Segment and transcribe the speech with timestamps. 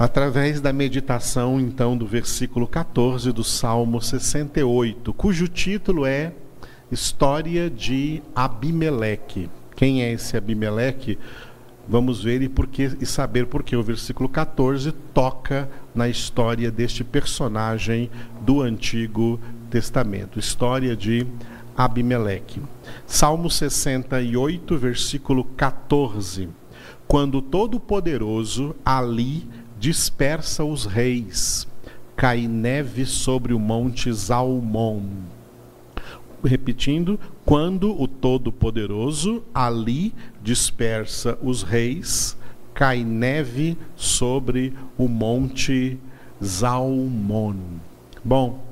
[0.00, 6.32] através da meditação, então, do versículo 14 do Salmo 68, cujo título é
[6.90, 9.50] História de Abimeleque.
[9.76, 11.18] Quem é esse Abimeleque?
[11.86, 17.04] Vamos ver e, porque, e saber por que o versículo 14 toca na história deste
[17.04, 18.10] personagem
[18.40, 19.38] do Antigo
[19.68, 20.38] Testamento.
[20.38, 21.26] História de
[21.76, 22.62] Abimeleque.
[23.06, 26.48] Salmo 68, versículo 14.
[27.06, 29.46] Quando Todo-Poderoso ali
[29.80, 31.66] dispersa os reis,
[32.14, 35.00] cai neve sobre o monte Zalmon.
[36.44, 40.12] Repetindo, quando o Todo-Poderoso ali
[40.42, 42.36] dispersa os reis,
[42.74, 45.98] cai neve sobre o monte
[46.44, 47.56] Zalmon.
[48.22, 48.62] Bom,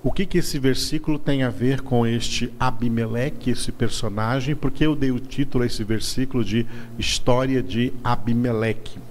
[0.00, 4.54] o que, que esse versículo tem a ver com este Abimeleque, esse personagem?
[4.54, 9.01] Porque eu dei o título a esse versículo de História de Abimeleque.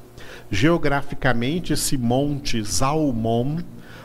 [0.50, 3.60] Geograficamente, esse monte Zalmon,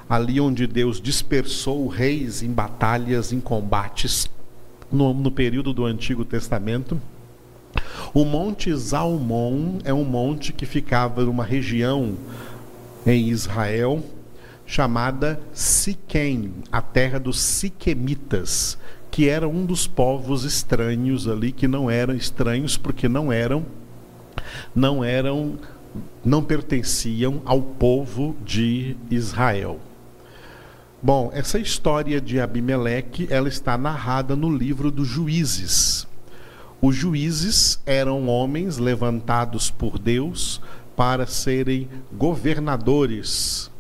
[0.09, 4.31] ali onde Deus dispersou reis em batalhas, em combates,
[4.91, 7.01] no, no período do Antigo Testamento,
[8.15, 12.17] o Monte Zalmon é um monte que ficava numa região
[13.07, 14.03] em Israel
[14.65, 18.79] chamada Siquém, a terra dos Siquemitas,
[19.11, 23.65] que era um dos povos estranhos ali, que não eram estranhos porque não eram
[24.75, 25.59] não eram
[26.25, 29.81] não pertenciam ao povo de Israel.
[31.03, 36.07] Bom, essa história de Abimeleque, ela está narrada no livro dos Juízes.
[36.81, 40.61] Os juízes eram homens levantados por Deus
[40.95, 43.71] para serem governadores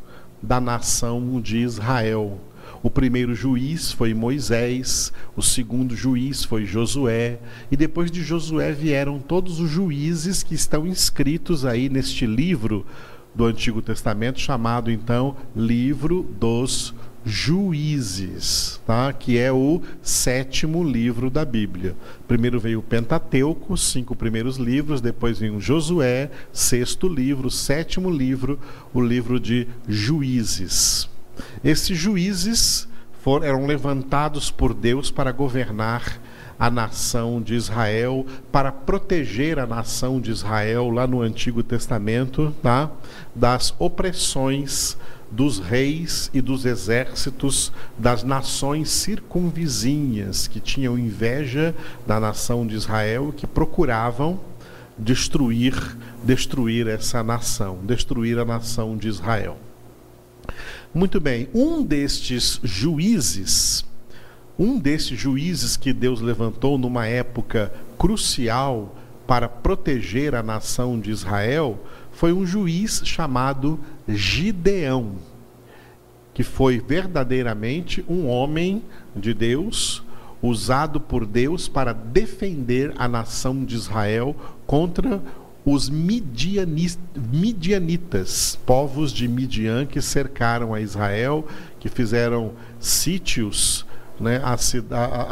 [0.43, 2.39] da nação de Israel.
[2.83, 7.39] O primeiro juiz foi Moisés, o segundo juiz foi Josué,
[7.71, 12.87] e depois de Josué vieram todos os juízes que estão inscritos aí neste livro
[13.35, 16.95] do Antigo Testamento, chamado então Livro dos
[17.29, 19.13] Juízes, tá?
[19.13, 21.97] que é o sétimo livro da Bíblia.
[22.29, 28.61] Primeiro veio o Pentateuco, cinco primeiros livros, depois vem o Josué, sexto livro, sétimo livro,
[28.95, 31.09] o livro de Juízes.
[31.65, 32.89] Esses juízes
[33.23, 36.21] foram, eram levantados por Deus para governar
[36.59, 42.91] a nação de Israel, para proteger a nação de Israel lá no Antigo Testamento, tá?
[43.35, 44.97] das opressões
[45.31, 51.75] dos reis e dos exércitos das nações circunvizinhas que tinham inveja
[52.07, 54.39] da nação de Israel, que procuravam
[54.97, 55.75] destruir,
[56.23, 59.59] destruir essa nação, destruir a nação de Israel.
[60.95, 63.85] Muito bem, um destes juízes,
[64.59, 68.95] um destes juízes que Deus levantou numa época crucial
[69.27, 71.79] para proteger a nação de Israel,
[72.13, 73.79] foi um juiz chamado
[74.09, 75.17] Gideão,
[76.33, 78.83] que foi verdadeiramente um homem
[79.15, 80.03] de Deus,
[80.41, 85.21] usado por Deus para defender a nação de Israel contra
[85.67, 86.97] os midianitas,
[88.65, 91.45] povos de Midian que cercaram a Israel,
[91.81, 93.85] que fizeram sítios
[94.21, 94.55] né, à,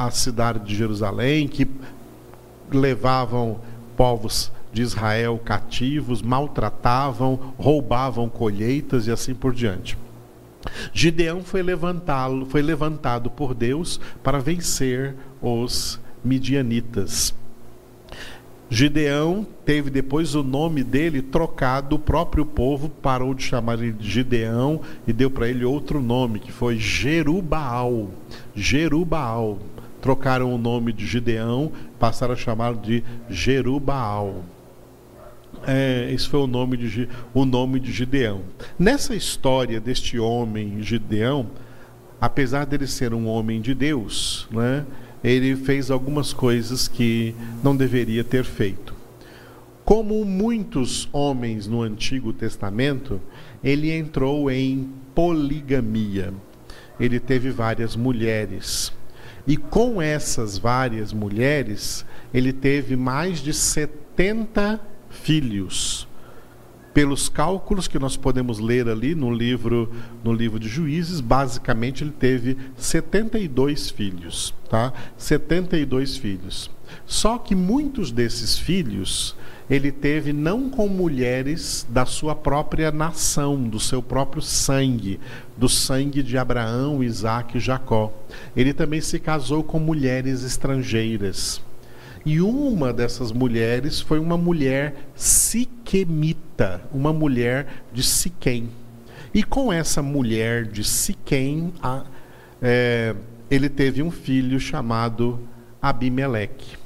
[0.06, 1.70] à cidade de Jerusalém, que
[2.68, 3.60] levavam
[3.96, 9.96] povos de Israel cativos, maltratavam, roubavam colheitas e assim por diante.
[10.92, 17.32] Gideão foi levantado, foi levantado por Deus para vencer os midianitas.
[18.70, 24.10] Gideão teve depois o nome dele trocado, o próprio povo parou de chamar ele de
[24.10, 28.10] Gideão e deu para ele outro nome, que foi Jerubaal.
[28.54, 29.58] Jerubaal.
[30.00, 34.44] Trocaram o nome de Gideão, passaram a chamar de Jerubaal.
[35.66, 38.42] É, esse foi o nome, de, o nome de Gideão.
[38.78, 41.46] Nessa história deste homem, Gideão,
[42.20, 44.84] apesar dele ser um homem de Deus, né,
[45.24, 48.94] ele fez algumas coisas que não deveria ter feito.
[49.82, 53.18] Como muitos homens no Antigo Testamento,
[53.62, 56.32] ele entrou em poligamia.
[57.00, 58.92] Ele teve várias mulheres.
[59.46, 64.78] E com essas várias mulheres, ele teve mais de 70
[65.10, 66.06] filhos.
[66.94, 69.92] Pelos cálculos que nós podemos ler ali no livro,
[70.22, 74.92] no livro de Juízes, basicamente ele teve 72 filhos, tá?
[75.18, 76.70] 72 filhos.
[77.04, 79.36] Só que muitos desses filhos
[79.68, 85.18] ele teve não com mulheres da sua própria nação, do seu próprio sangue,
[85.56, 88.12] do sangue de Abraão, Isaac e Jacó.
[88.54, 91.62] Ele também se casou com mulheres estrangeiras.
[92.24, 98.70] E uma dessas mulheres foi uma mulher siquemita, uma mulher de Siquém.
[99.34, 102.04] E com essa mulher de Siquém, a,
[102.62, 103.14] é,
[103.50, 105.38] ele teve um filho chamado
[105.82, 106.78] Abimeleque.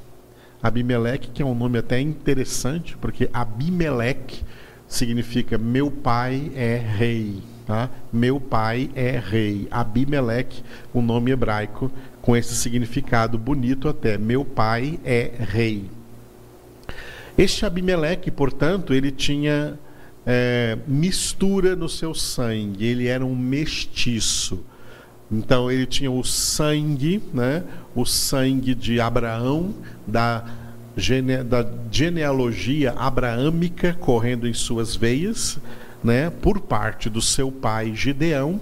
[0.61, 4.43] Abimeleque, que é um nome até interessante, porque Abimeleque
[4.89, 7.41] significa meu pai é rei.
[7.65, 7.89] Tá?
[8.11, 9.67] Meu pai é rei.
[9.71, 11.91] Abimeleque, o um nome hebraico,
[12.29, 14.15] com esse significado bonito até.
[14.15, 15.89] Meu pai é rei.
[17.35, 19.79] Este Abimeleque, portanto, ele tinha
[20.27, 24.63] é, mistura no seu sangue, ele era um mestiço.
[25.31, 27.63] Então ele tinha o sangue, né,
[27.95, 29.73] o sangue de Abraão,
[30.05, 30.45] da,
[30.95, 35.57] gene, da genealogia abraâmica correndo em suas veias,
[36.03, 38.61] né, por parte do seu pai Gideão,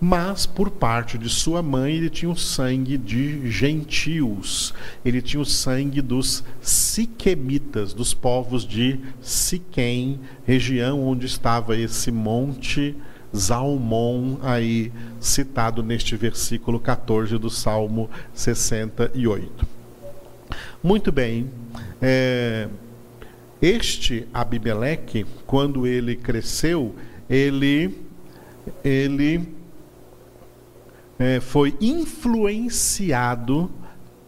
[0.00, 5.46] mas por parte de sua mãe ele tinha o sangue de gentios, ele tinha o
[5.46, 12.94] sangue dos siquemitas, dos povos de Siquém, região onde estava esse monte
[13.34, 19.66] Zalmon, aí citado neste versículo 14 do Salmo 68.
[20.82, 21.50] Muito bem.
[22.00, 22.68] É,
[23.60, 26.94] este Abimeleque, quando ele cresceu,
[27.28, 27.96] ele,
[28.84, 29.55] ele
[31.18, 33.70] é, foi influenciado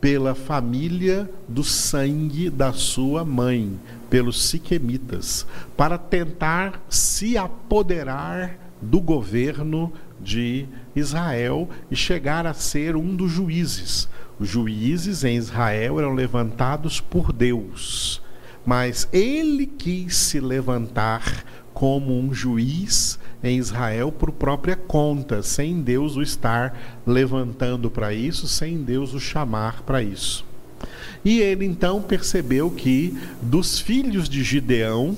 [0.01, 5.47] pela família do sangue da sua mãe, pelos siquemitas,
[5.77, 14.09] para tentar se apoderar do governo de Israel e chegar a ser um dos juízes.
[14.39, 18.23] Os juízes em Israel eram levantados por Deus
[18.69, 21.43] mas ele quis se levantar
[21.79, 26.77] como um juiz em Israel por própria conta, sem Deus o estar
[27.07, 30.45] levantando para isso, sem Deus o chamar para isso.
[31.25, 35.17] E ele então percebeu que dos filhos de Gideão,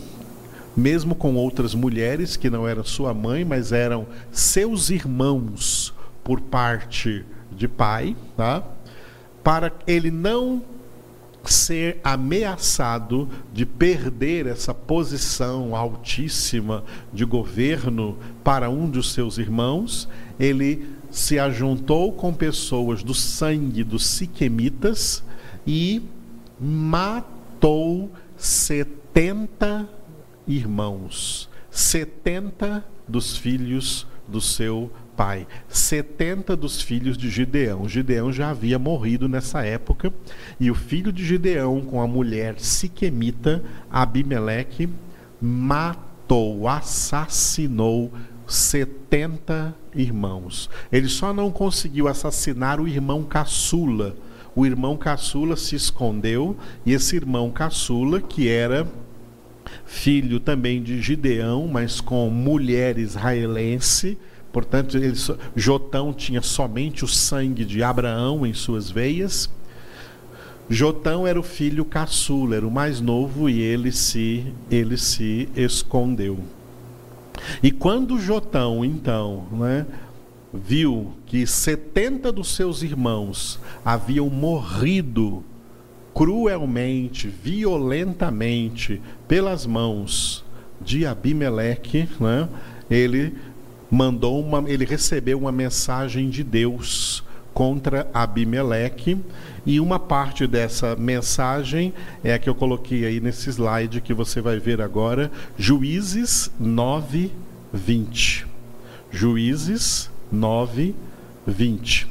[0.77, 7.25] mesmo com outras mulheres que não eram sua mãe, mas eram seus irmãos por parte
[7.51, 8.63] de pai, tá?
[9.43, 10.63] para ele não
[11.53, 20.09] ser ameaçado de perder essa posição altíssima de governo para um dos seus irmãos,
[20.39, 25.25] ele se ajuntou com pessoas do sangue dos siquemitas
[25.67, 26.03] e
[26.61, 29.89] matou 70
[30.47, 37.87] irmãos, 70 dos filhos do seu pai, 70 dos filhos de Gideão.
[37.87, 40.11] Gideão já havia morrido nessa época,
[40.59, 44.89] e o filho de Gideão, com a mulher siquemita, Abimeleque,
[45.39, 48.11] matou, assassinou
[48.47, 50.71] 70 irmãos.
[50.91, 54.17] Ele só não conseguiu assassinar o irmão caçula.
[54.57, 56.57] O irmão caçula se escondeu,
[56.87, 58.89] e esse irmão caçula, que era
[59.85, 64.17] filho também de Gideão, mas com mulher israelense,
[64.53, 65.15] Portanto, ele,
[65.55, 69.49] Jotão tinha somente o sangue de Abraão em suas veias.
[70.69, 76.39] Jotão era o filho caçula, era o mais novo e ele se, ele se escondeu.
[77.63, 79.87] E quando Jotão, então, né,
[80.53, 85.45] viu que 70 dos seus irmãos haviam morrido
[86.15, 90.45] cruelmente, violentamente, pelas mãos
[90.81, 92.49] de Abimeleque, né,
[92.91, 93.35] ele
[93.91, 99.19] mandou uma, ele recebeu uma mensagem de Deus contra Abimeleque
[99.67, 101.93] e uma parte dessa mensagem
[102.23, 107.31] é a que eu coloquei aí nesse slide que você vai ver agora, Juízes 9,
[107.73, 108.47] 20.
[109.11, 110.95] Juízes 9,
[111.47, 112.09] 20.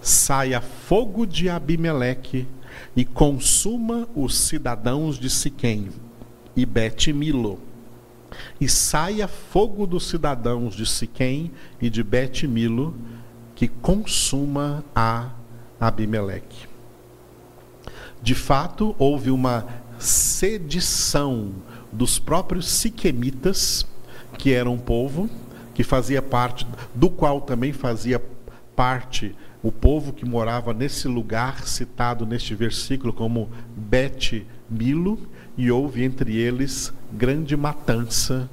[0.00, 2.46] Saia fogo de Abimeleque
[2.94, 5.88] e consuma os cidadãos de Siquém
[6.54, 7.65] e Bet-Milo
[8.60, 11.50] e saia fogo dos cidadãos de Siquém
[11.80, 12.94] e de Bet-Milo,
[13.54, 15.30] que consuma a
[15.80, 16.68] Abimeleque.
[18.22, 19.66] De fato, houve uma
[19.98, 21.52] sedição
[21.92, 23.86] dos próprios siquemitas,
[24.38, 25.30] que era um povo
[25.74, 28.22] que fazia parte, do qual também fazia
[28.74, 35.18] parte o povo que morava nesse lugar citado neste versículo como Bet-Milo,
[35.56, 38.48] e houve entre eles grande matança,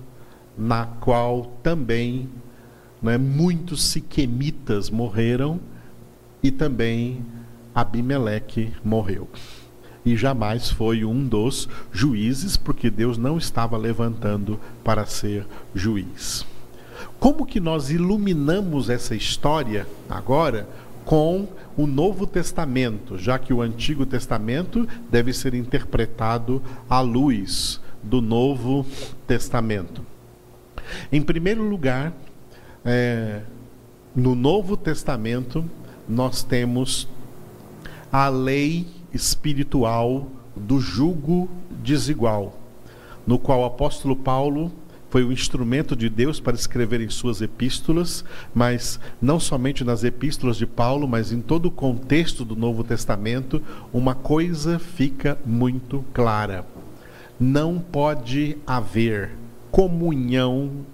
[0.57, 2.29] na qual também
[3.01, 5.59] né, muitos siquemitas morreram
[6.41, 7.25] e também
[7.75, 9.27] Abimeleque morreu.
[10.05, 16.45] E jamais foi um dos juízes, porque Deus não estava levantando para ser juiz.
[17.19, 20.67] Como que nós iluminamos essa história agora
[21.05, 28.21] com o Novo Testamento, já que o Antigo Testamento deve ser interpretado à luz do
[28.21, 28.85] Novo
[29.25, 30.05] Testamento.
[31.11, 32.13] Em primeiro lugar,
[32.83, 33.41] é,
[34.15, 35.65] no Novo Testamento,
[36.07, 37.07] nós temos
[38.11, 41.49] a lei espiritual do jugo
[41.81, 42.59] desigual,
[43.25, 44.71] no qual o apóstolo Paulo
[45.13, 50.57] foi o instrumento de Deus para escrever em suas epístolas, mas não somente nas epístolas
[50.57, 53.61] de Paulo, mas em todo o contexto do Novo Testamento,
[53.93, 56.65] uma coisa fica muito clara:
[57.39, 59.31] não pode haver
[59.71, 60.85] comunhão,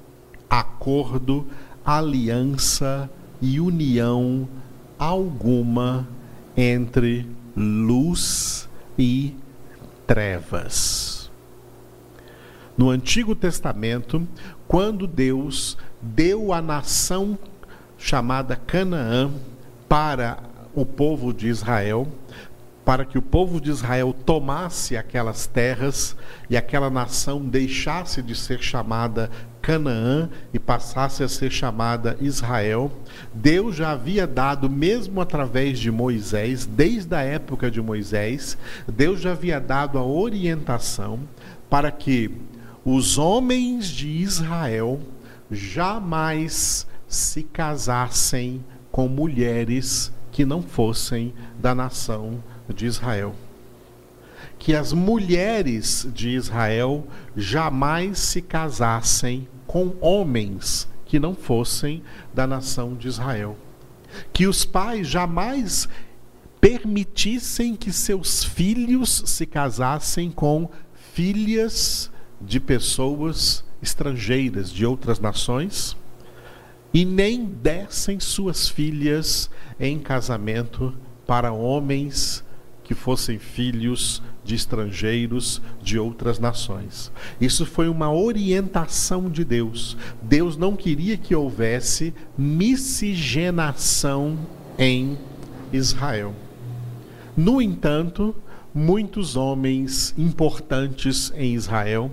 [0.49, 1.47] acordo,
[1.85, 3.09] aliança
[3.41, 4.47] e união
[4.97, 6.07] alguma
[6.55, 8.67] entre luz
[8.97, 9.33] e
[10.05, 11.31] trevas.
[12.77, 14.27] No Antigo Testamento,
[14.67, 17.37] quando Deus deu a nação
[17.97, 19.31] chamada Canaã
[19.87, 20.39] para
[20.73, 22.07] o povo de Israel,
[22.89, 26.15] para que o povo de Israel tomasse aquelas terras
[26.49, 29.29] e aquela nação deixasse de ser chamada
[29.61, 32.91] Canaã e passasse a ser chamada Israel.
[33.31, 39.33] Deus já havia dado, mesmo através de Moisés, desde a época de Moisés, Deus já
[39.33, 41.19] havia dado a orientação
[41.69, 42.31] para que
[42.83, 44.99] os homens de Israel
[45.51, 52.41] jamais se casassem com mulheres que não fossem da nação
[52.73, 53.35] de Israel.
[54.57, 62.95] Que as mulheres de Israel jamais se casassem com homens que não fossem da nação
[62.95, 63.57] de Israel.
[64.33, 65.87] Que os pais jamais
[66.59, 70.69] permitissem que seus filhos se casassem com
[71.13, 72.11] filhas
[72.41, 75.95] de pessoas estrangeiras de outras nações
[76.93, 79.49] e nem dessem suas filhas
[79.79, 80.95] em casamento
[81.25, 82.43] para homens
[82.89, 87.11] que fossem filhos de estrangeiros de outras nações.
[87.39, 89.95] Isso foi uma orientação de Deus.
[90.23, 94.39] Deus não queria que houvesse miscigenação
[94.75, 95.19] em
[95.71, 96.33] Israel.
[97.37, 98.35] No entanto,
[98.73, 102.09] muitos homens importantes em Israel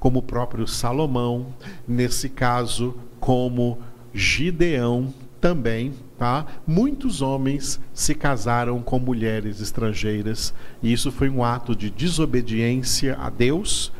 [0.00, 1.54] como o próprio Salomão,
[1.86, 3.78] nesse caso, como
[4.12, 6.46] Gideão também, tá?
[6.66, 13.30] Muitos homens se casaram com mulheres estrangeiras, e isso foi um ato de desobediência a
[13.30, 13.92] Deus,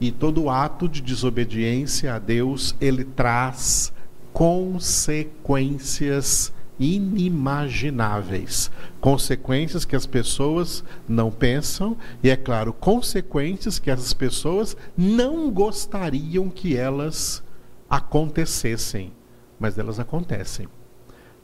[0.00, 3.92] e todo ato de desobediência a Deus, ele traz
[4.32, 8.70] consequências inimagináveis.
[9.00, 16.48] Consequências que as pessoas não pensam, e é claro, consequências que as pessoas não gostariam
[16.48, 17.42] que elas
[17.88, 19.12] acontecessem,
[19.58, 20.66] mas elas acontecem.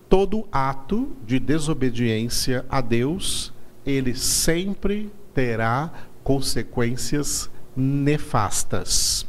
[0.08, 3.52] Todo ato de desobediência a Deus,
[3.84, 5.90] ele sempre terá
[6.22, 9.26] consequências nefastas,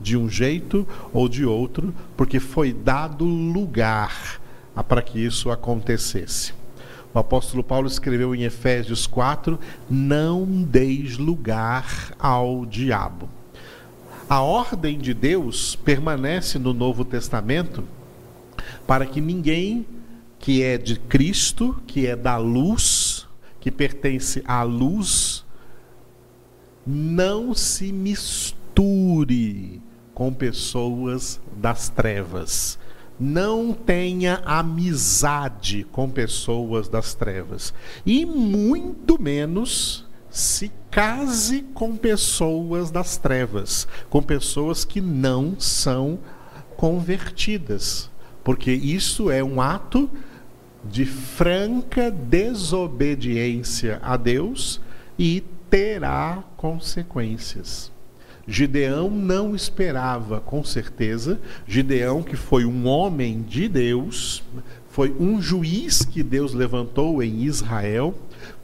[0.00, 4.40] de um jeito ou de outro, porque foi dado lugar
[4.88, 6.54] para que isso acontecesse.
[7.12, 9.58] O apóstolo Paulo escreveu em Efésios 4:
[9.90, 13.28] Não deis lugar ao diabo.
[14.28, 17.82] A ordem de Deus permanece no Novo Testamento
[18.86, 19.84] para que ninguém
[20.40, 23.28] que é de Cristo, que é da luz,
[23.60, 25.44] que pertence à luz,
[26.86, 29.80] não se misture
[30.14, 32.78] com pessoas das trevas.
[33.18, 37.74] Não tenha amizade com pessoas das trevas.
[38.06, 46.18] E muito menos se case com pessoas das trevas, com pessoas que não são
[46.78, 48.10] convertidas,
[48.42, 50.08] porque isso é um ato
[50.84, 54.80] de franca desobediência a Deus
[55.18, 57.92] e terá consequências.
[58.46, 61.40] Gideão não esperava, com certeza.
[61.66, 64.42] Gideão, que foi um homem de Deus,
[64.88, 68.14] foi um juiz que Deus levantou em Israel,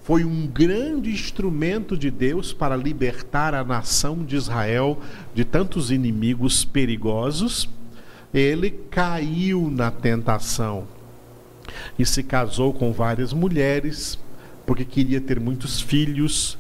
[0.03, 4.99] foi um grande instrumento de Deus para libertar a nação de Israel
[5.35, 7.69] de tantos inimigos perigosos.
[8.33, 10.96] Ele caiu na tentação
[11.99, 14.19] e se casou com várias mulheres,
[14.65, 16.59] porque queria ter muitos filhos,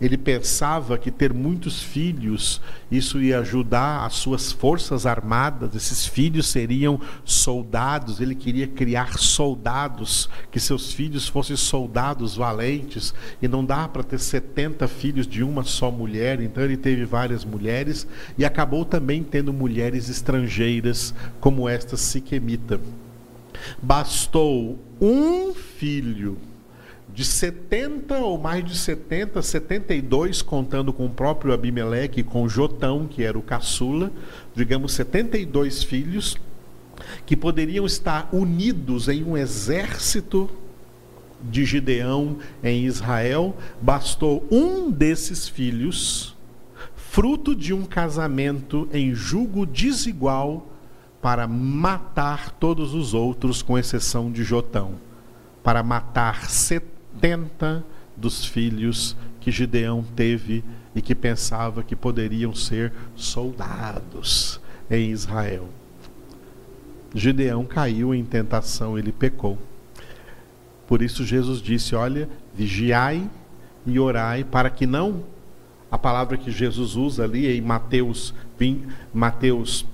[0.00, 2.60] ele pensava que ter muitos filhos,
[2.90, 10.28] isso ia ajudar as suas forças armadas, esses filhos seriam soldados, ele queria criar soldados,
[10.50, 15.64] que seus filhos fossem soldados valentes, e não dá para ter 70 filhos de uma
[15.64, 21.96] só mulher, então ele teve várias mulheres e acabou também tendo mulheres estrangeiras, como esta
[21.96, 22.78] Siquemita.
[23.82, 26.38] Bastou um filho
[27.12, 33.22] de 70 ou mais de 70, 72, contando com o próprio Abimeleque com Jotão, que
[33.22, 34.12] era o caçula,
[34.54, 36.36] digamos 72 filhos,
[37.24, 40.50] que poderiam estar unidos em um exército
[41.42, 46.36] de Gideão em Israel, bastou um desses filhos,
[46.94, 50.70] fruto de um casamento em julgo desigual,
[51.26, 54.92] para matar todos os outros, com exceção de Jotão,
[55.60, 57.84] para matar 70
[58.16, 60.62] dos filhos que Gideão teve
[60.94, 65.68] e que pensava que poderiam ser soldados em Israel.
[67.12, 69.58] Gideão caiu em tentação, ele pecou.
[70.86, 73.28] Por isso Jesus disse: Olha, vigiai
[73.84, 75.24] e orai para que não
[75.90, 79.84] a palavra que Jesus usa ali em Mateus 20, Mateus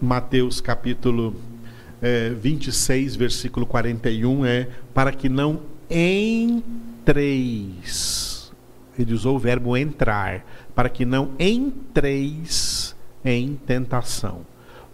[0.00, 1.34] Mateus capítulo
[2.02, 7.04] é, 26, versículo 41 é para que não entreis.
[8.98, 14.46] Ele usou o verbo entrar, para que não entreis em tentação.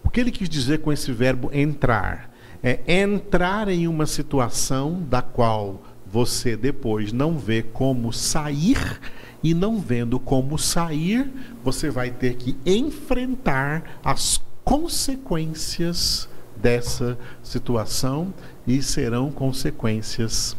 [0.04, 2.30] O que ele quis dizer com esse verbo entrar?
[2.62, 9.00] É entrar em uma situação da qual você depois não vê como sair,
[9.42, 11.30] e não vendo como sair,
[11.64, 18.32] você vai ter que enfrentar as consequências dessa situação
[18.66, 20.56] e serão consequências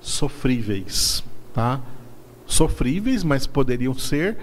[0.00, 1.22] sofríveis,
[1.52, 1.80] tá?
[2.46, 4.36] Sofríveis, mas poderiam ser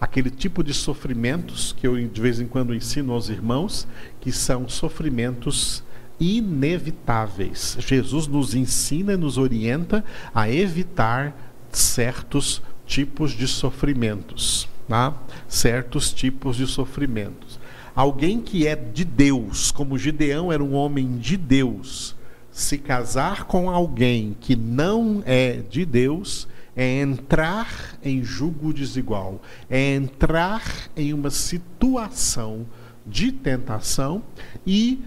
[0.00, 3.86] aquele tipo de sofrimentos que eu de vez em quando ensino aos irmãos,
[4.20, 5.82] que são sofrimentos
[6.20, 7.76] inevitáveis.
[7.80, 10.04] Jesus nos ensina e nos orienta
[10.34, 11.34] a evitar
[11.70, 15.14] certos tipos de sofrimentos, tá?
[15.48, 17.58] Certos tipos de sofrimentos.
[17.94, 22.16] Alguém que é de Deus, como Gideão era um homem de Deus,
[22.50, 29.94] se casar com alguém que não é de Deus, é entrar em julgo desigual, é
[29.94, 30.62] entrar
[30.96, 32.66] em uma situação
[33.06, 34.22] de tentação
[34.66, 35.00] e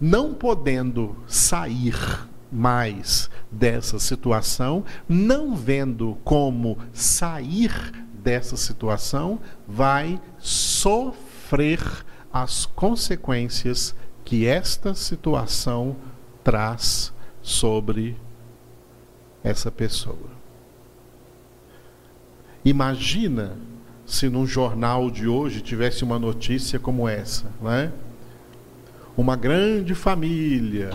[0.00, 1.96] não podendo sair
[2.52, 7.72] mais dessa situação, não vendo como sair
[8.22, 11.80] dessa situação, vai sofrer
[12.32, 15.96] as consequências que esta situação
[16.42, 18.16] traz sobre
[19.44, 20.30] essa pessoa.
[22.64, 23.58] Imagina
[24.06, 27.92] se num jornal de hoje tivesse uma notícia como essa, né?
[29.16, 30.90] Uma grande família,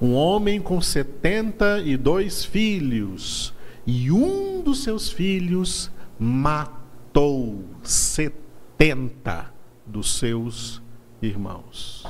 [0.00, 3.54] um homem com 72 filhos,
[3.86, 9.59] e um dos seus filhos matou 70
[9.90, 10.80] dos seus
[11.20, 12.06] irmãos.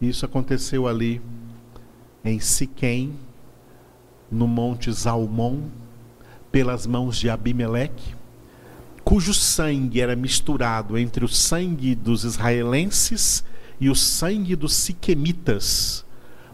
[0.00, 1.20] Isso aconteceu ali
[2.24, 3.14] em Siquém,
[4.30, 5.62] no monte Zalmon,
[6.52, 8.14] pelas mãos de Abimeleque,
[9.02, 13.44] cujo sangue era misturado entre o sangue dos israelenses
[13.80, 16.04] e o sangue dos siquemitas,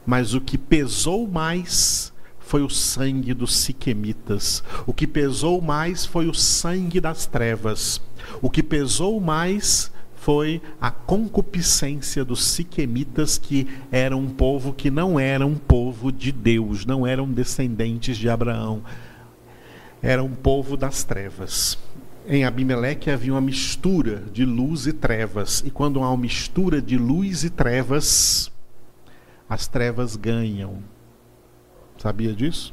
[0.06, 2.09] mas o que pesou mais
[2.50, 4.62] foi o sangue dos siquemitas.
[4.84, 8.00] O que pesou mais foi o sangue das trevas.
[8.42, 15.18] O que pesou mais foi a concupiscência dos siquemitas, que era um povo que não
[15.18, 18.82] era um povo de Deus, não eram descendentes de Abraão
[20.02, 21.78] era um povo das trevas.
[22.26, 26.96] Em Abimeleque havia uma mistura de luz e trevas, e quando há uma mistura de
[26.96, 28.50] luz e trevas,
[29.48, 30.78] as trevas ganham.
[32.00, 32.72] Sabia disso?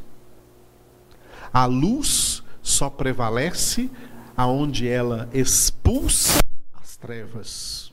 [1.52, 3.92] A luz só prevalece
[4.38, 6.40] aonde ela expulsa
[6.74, 7.92] as trevas,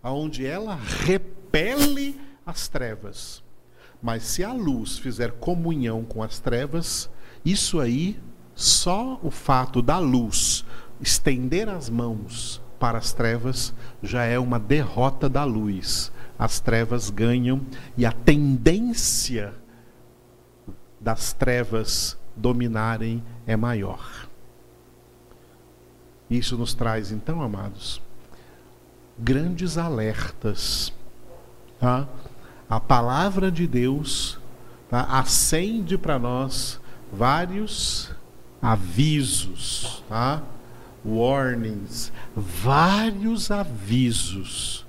[0.00, 2.14] aonde ela repele
[2.46, 3.42] as trevas.
[4.00, 7.10] Mas se a luz fizer comunhão com as trevas,
[7.44, 8.20] isso aí
[8.54, 10.64] só o fato da luz
[11.00, 16.12] estender as mãos para as trevas já é uma derrota da luz.
[16.38, 17.62] As trevas ganham
[17.96, 19.60] e a tendência
[21.02, 24.28] das trevas dominarem é maior.
[26.30, 28.00] Isso nos traz, então, amados,
[29.18, 30.92] grandes alertas.
[31.78, 32.08] Tá?
[32.70, 34.38] A palavra de Deus
[34.88, 35.02] tá?
[35.18, 36.80] acende para nós
[37.12, 38.10] vários
[38.62, 40.42] avisos, tá?
[41.04, 44.86] warnings, vários avisos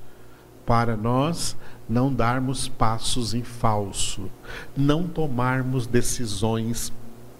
[0.65, 4.29] para nós não darmos passos em falso,
[4.75, 6.91] não tomarmos decisões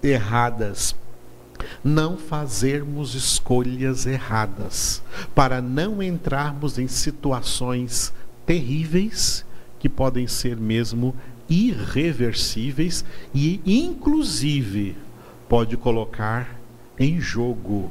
[0.02, 0.94] erradas,
[1.82, 5.02] não fazermos escolhas erradas,
[5.34, 8.12] para não entrarmos em situações
[8.44, 9.44] terríveis
[9.78, 11.14] que podem ser mesmo
[11.48, 13.04] irreversíveis
[13.34, 14.96] e, inclusive,
[15.48, 16.58] pode colocar
[16.98, 17.90] em jogo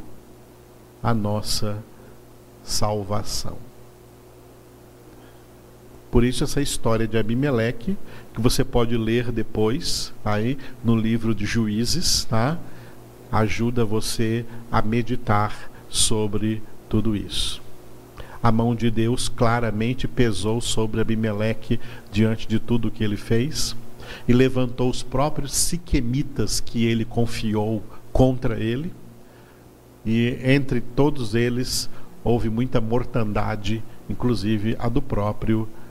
[1.02, 1.84] a nossa
[2.63, 3.58] salvação.
[6.13, 7.97] Por isso essa história de Abimeleque,
[8.36, 12.60] que você pode ler depois, aí no livro de Juízes, tá?
[13.32, 17.60] Ajuda você a meditar sobre tudo isso.
[18.43, 21.80] A mão de Deus claramente pesou sobre Abimeleque
[22.12, 23.76] diante de tudo que ele fez
[24.28, 28.93] e levantou os próprios siquemitas que ele confiou contra ele.
[30.06, 31.89] E entre todos eles
[32.23, 35.83] houve muita mortandade, inclusive a do próprio Abimeleque.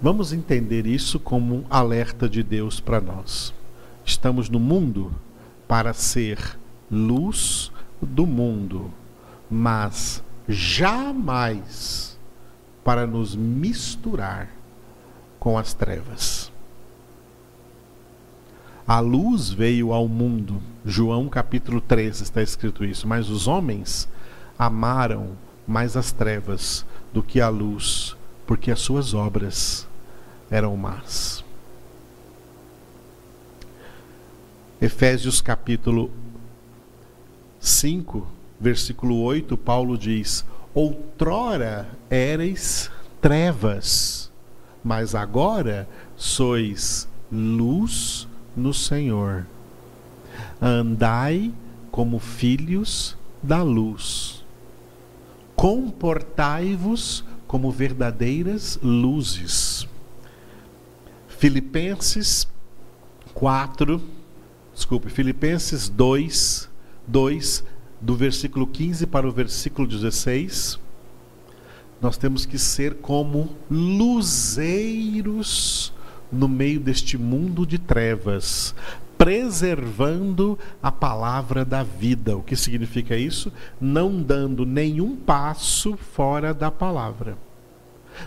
[0.00, 3.52] Vamos entender isso como um alerta de Deus para nós.
[4.04, 5.12] Estamos no mundo
[5.66, 6.38] para ser
[6.90, 8.92] luz do mundo,
[9.50, 12.16] mas jamais
[12.84, 14.48] para nos misturar
[15.38, 16.52] com as trevas.
[18.86, 24.08] A luz veio ao mundo, João capítulo 3 está escrito isso, mas os homens
[24.58, 25.32] amaram
[25.68, 29.86] mais as trevas do que a luz, porque as suas obras
[30.50, 31.44] eram más.
[34.80, 36.10] Efésios capítulo
[37.60, 38.26] 5,
[38.58, 44.30] versículo 8, Paulo diz: Outrora erais trevas,
[44.82, 48.26] mas agora sois luz
[48.56, 49.46] no Senhor.
[50.60, 51.52] Andai
[51.90, 54.37] como filhos da luz.
[55.58, 59.88] Comportai-vos como verdadeiras luzes.
[61.26, 62.46] Filipenses
[63.34, 64.00] 4,
[64.72, 66.70] desculpe, Filipenses 2,
[67.08, 67.64] 2,
[68.00, 70.78] do versículo 15 para o versículo 16,
[72.00, 75.12] nós temos que ser como luzeiros
[76.30, 78.76] no meio deste mundo de trevas,
[79.18, 82.36] preservando a palavra da vida.
[82.36, 83.52] O que significa isso?
[83.78, 87.36] Não dando nenhum passo fora da palavra.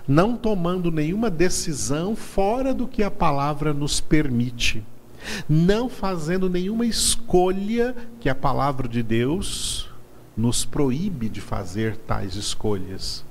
[0.08, 4.84] Não tomando nenhuma decisão fora do que a palavra nos permite
[5.48, 9.90] não fazendo nenhuma escolha que a palavra de Deus
[10.36, 13.24] nos proíbe de fazer tais escolhas.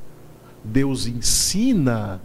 [0.62, 2.20] Deus ensina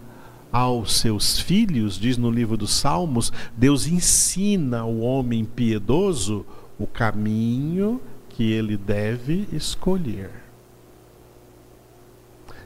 [0.55, 6.45] aos seus filhos, diz no livro dos Salmos, Deus ensina o homem piedoso
[6.79, 10.29] o caminho que ele deve escolher.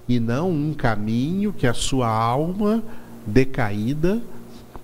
[0.07, 2.83] E não um caminho que a sua alma
[3.25, 4.21] decaída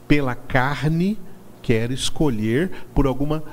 [0.08, 1.15] pela carne
[1.62, 3.44] quer escolher por alguma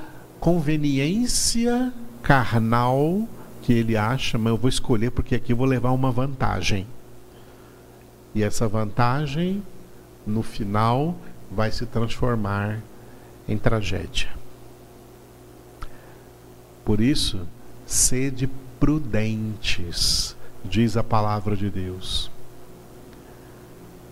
[0.40, 3.28] conveniência carnal
[3.60, 6.86] que ele acha, mas eu vou escolher porque aqui eu vou levar uma vantagem.
[8.34, 9.62] E essa vantagem,
[10.26, 11.16] no final,
[11.50, 12.80] vai se transformar
[13.48, 14.28] em tragédia.
[16.84, 17.46] Por isso,
[17.86, 18.48] sede
[18.80, 22.30] prudentes, diz a palavra de Deus.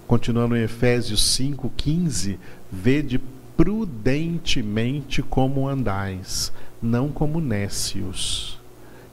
[0.06, 2.38] Continuando em Efésios 5,15,
[2.70, 3.20] vede
[3.56, 8.58] prudentemente como andais, não como nécios,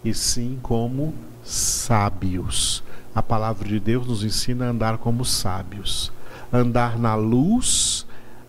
[0.03, 2.83] e sim como sábios.
[3.17, 6.13] A palavra de Deus nos ensina a andar como sábios,
[6.53, 8.05] andar na luz,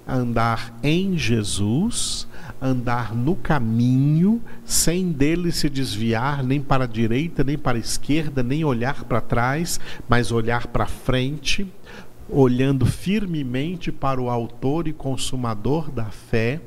[0.07, 2.29] andar em Jesus,
[2.61, 8.43] andar no caminho, sem dele se desviar nem para a direita, nem para a esquerda,
[8.43, 11.67] nem olhar para trás, mas olhar para frente,
[12.29, 16.61] olhando firmemente para o Autor e Consumador da fé,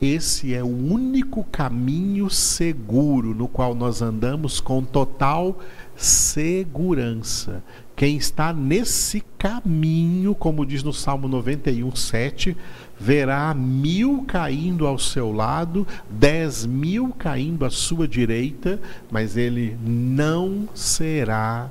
[0.00, 5.58] esse é o único caminho seguro no qual nós andamos com total
[5.96, 7.62] segurança.
[7.94, 12.56] Quem está nesse caminho, como diz no Salmo 91, 7,
[13.00, 18.78] verá mil caindo ao seu lado, dez mil caindo à sua direita,
[19.10, 21.70] mas ele não será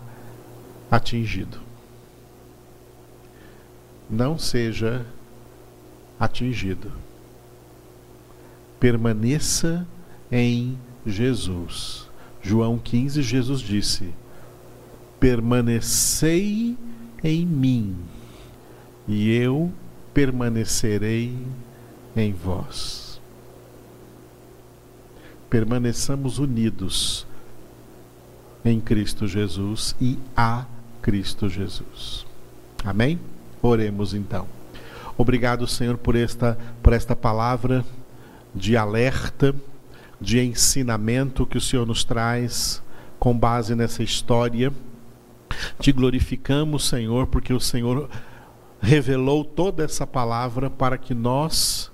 [0.89, 1.65] atingido
[4.09, 5.05] não seja
[6.19, 6.91] atingido.
[8.79, 9.87] Permaneça
[10.31, 12.09] em Jesus.
[12.41, 14.13] João 15, Jesus disse:
[15.19, 16.77] Permanecei
[17.23, 17.95] em mim,
[19.07, 19.71] e eu
[20.13, 21.35] permanecerei
[22.15, 23.19] em vós.
[25.49, 27.25] Permaneçamos unidos
[28.63, 30.65] em Cristo Jesus e a
[31.01, 32.25] Cristo Jesus.
[32.83, 33.19] Amém?
[33.61, 34.47] Oremos então.
[35.17, 37.85] Obrigado, Senhor, por esta, por esta palavra
[38.55, 39.53] de alerta,
[40.19, 42.81] de ensinamento que o Senhor nos traz
[43.19, 44.71] com base nessa história.
[45.79, 48.09] Te glorificamos, Senhor, porque o Senhor
[48.79, 51.91] revelou toda essa palavra para que nós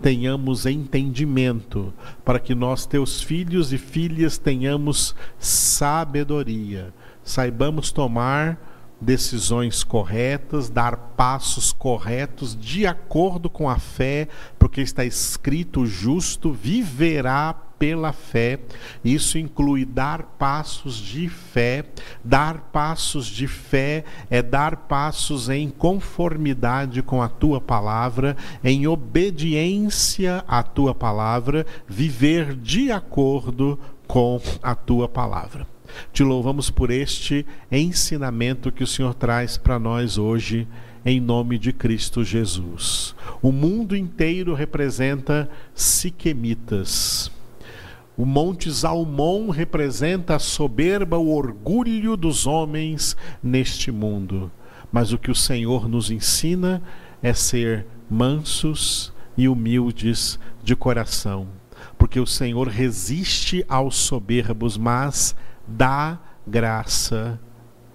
[0.00, 1.92] tenhamos entendimento,
[2.24, 8.73] para que nós, teus filhos e filhas, tenhamos sabedoria, saibamos tomar
[9.04, 17.54] decisões corretas, dar passos corretos de acordo com a fé, porque está escrito: justo viverá
[17.78, 18.60] pela fé.
[19.04, 21.84] Isso inclui dar passos de fé.
[22.24, 30.42] Dar passos de fé é dar passos em conformidade com a tua palavra, em obediência
[30.48, 35.73] à tua palavra, viver de acordo com a tua palavra.
[36.12, 40.66] Te louvamos por este ensinamento que o Senhor traz para nós hoje,
[41.04, 43.14] em nome de Cristo Jesus.
[43.42, 47.30] O mundo inteiro representa siquemitas.
[48.16, 54.50] O Monte Zalmon representa a soberba, o orgulho dos homens neste mundo.
[54.92, 56.80] Mas o que o Senhor nos ensina
[57.20, 61.48] é ser mansos e humildes de coração,
[61.98, 65.34] porque o Senhor resiste aos soberbos, mas
[65.66, 67.40] dá graça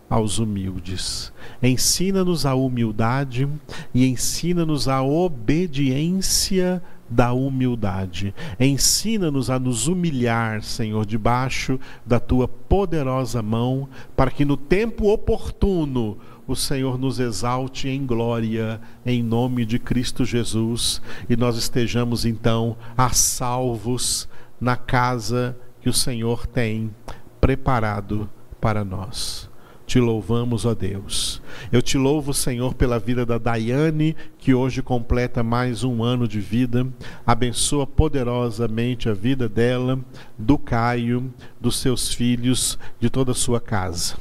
[0.10, 1.32] aos humildes.
[1.62, 3.48] Ensina-nos a humildade
[3.94, 8.34] e ensina-nos a obediência da humildade.
[8.60, 16.18] Ensina-nos a nos humilhar, Senhor, debaixo da tua poderosa mão, para que no tempo oportuno
[16.48, 22.76] o Senhor nos exalte em glória, em nome de Cristo Jesus, e nós estejamos então
[22.98, 24.28] a salvos
[24.60, 26.92] na casa que o Senhor tem
[27.50, 28.30] preparado
[28.62, 29.50] para nós.
[29.88, 31.42] Te louvamos, ó Deus.
[31.72, 36.40] Eu te louvo, Senhor, pela vida da Daiane, que hoje completa mais um ano de
[36.40, 36.86] vida.
[37.26, 39.98] Abençoa poderosamente a vida dela,
[40.38, 44.16] do Caio, dos seus filhos, de toda a sua casa.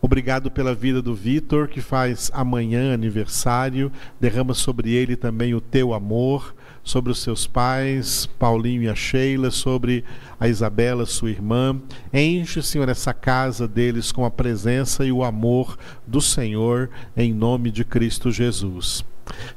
[0.00, 3.92] Obrigado pela vida do Vitor, que faz amanhã aniversário.
[4.18, 6.52] Derrama sobre ele também o teu amor
[6.84, 10.04] sobre os seus pais, Paulinho e a Sheila, sobre
[10.38, 11.80] a Isabela, sua irmã.
[12.12, 17.70] Enche, Senhor, essa casa deles com a presença e o amor do Senhor, em nome
[17.70, 19.04] de Cristo Jesus.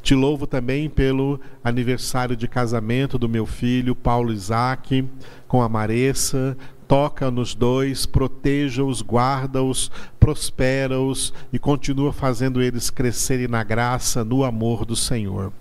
[0.02, 5.04] Te louvo também pelo aniversário de casamento do meu filho Paulo Isaac
[5.48, 6.56] com a Maressa
[6.88, 14.86] toca nos dois, proteja-os, guarda-os, prospera-os e continua fazendo eles crescerem na graça, no amor
[14.86, 15.52] do Senhor.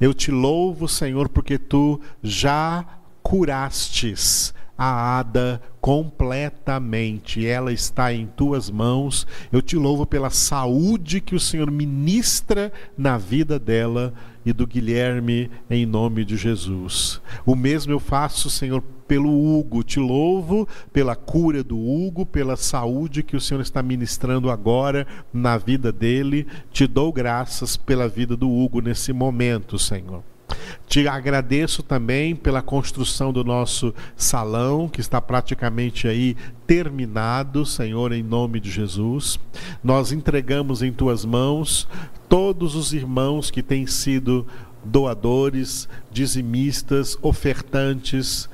[0.00, 2.84] Eu te louvo, Senhor, porque tu já
[3.22, 7.46] curastes a Ada completamente.
[7.46, 9.26] Ela está em tuas mãos.
[9.52, 14.14] Eu te louvo pela saúde que o Senhor ministra na vida dela
[14.44, 17.20] e do Guilherme, em nome de Jesus.
[17.44, 19.82] O mesmo eu faço, Senhor, pelo Hugo.
[19.82, 25.58] Te louvo pela cura do Hugo, pela saúde que o Senhor está ministrando agora na
[25.58, 26.46] vida dele.
[26.70, 30.22] Te dou graças pela vida do Hugo nesse momento, Senhor.
[30.86, 38.22] Te agradeço também pela construção do nosso salão, que está praticamente aí terminado, Senhor, em
[38.22, 39.40] nome de Jesus.
[39.82, 41.88] Nós entregamos em tuas mãos
[42.28, 44.46] todos os irmãos que têm sido
[44.84, 48.48] doadores, dizimistas, ofertantes,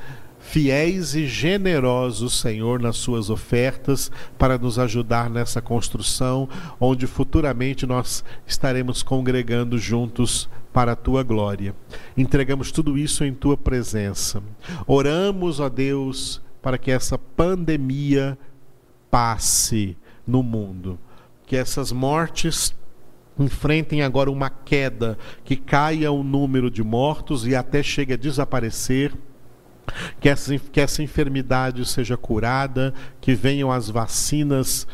[0.46, 6.48] fiéis e generosos, Senhor, nas suas ofertas para nos ajudar nessa construção,
[6.80, 11.74] onde futuramente nós estaremos congregando juntos para a tua glória.
[12.16, 14.42] Entregamos tudo isso em tua presença.
[14.86, 18.38] Oramos, ó Deus, para que essa pandemia
[19.10, 20.98] passe no mundo,
[21.44, 22.74] que essas mortes
[23.38, 29.12] enfrentem agora uma queda, que caia o número de mortos e até chegue a desaparecer
[30.20, 34.86] que essa, que essa enfermidade seja curada, que venham as vacinas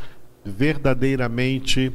[0.45, 1.93] verdadeiramente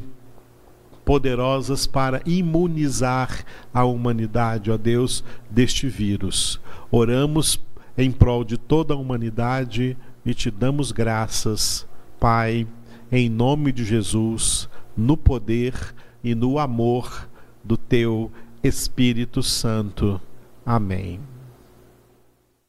[1.08, 6.60] poderosas para imunizar a humanidade, ó Deus, deste vírus.
[6.92, 7.60] Oramos
[7.98, 11.88] em prol de toda a humanidade e te damos graças,
[12.20, 12.68] Pai,
[13.10, 15.74] em nome de Jesus, no poder
[16.22, 17.30] e no amor
[17.64, 18.30] do teu
[18.62, 20.20] Espírito Santo.
[20.66, 21.37] Amém.